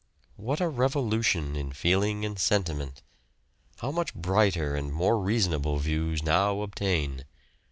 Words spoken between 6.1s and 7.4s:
now obtain!